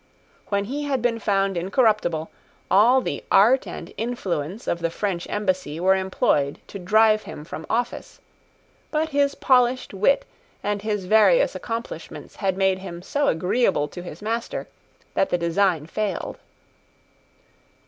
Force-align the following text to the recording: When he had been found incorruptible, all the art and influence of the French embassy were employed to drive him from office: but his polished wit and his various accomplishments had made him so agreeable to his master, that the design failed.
When 0.47 0.65
he 0.65 0.85
had 0.85 0.99
been 1.03 1.19
found 1.19 1.55
incorruptible, 1.55 2.31
all 2.71 3.01
the 3.01 3.23
art 3.31 3.67
and 3.67 3.93
influence 3.97 4.65
of 4.65 4.79
the 4.79 4.89
French 4.89 5.27
embassy 5.29 5.79
were 5.79 5.93
employed 5.95 6.57
to 6.69 6.79
drive 6.79 7.21
him 7.25 7.45
from 7.45 7.67
office: 7.69 8.19
but 8.89 9.09
his 9.09 9.35
polished 9.35 9.93
wit 9.93 10.25
and 10.63 10.81
his 10.81 11.05
various 11.05 11.53
accomplishments 11.53 12.37
had 12.37 12.57
made 12.57 12.79
him 12.79 13.03
so 13.03 13.27
agreeable 13.27 13.87
to 13.89 14.01
his 14.01 14.23
master, 14.23 14.67
that 15.13 15.29
the 15.29 15.37
design 15.37 15.85
failed. 15.85 16.39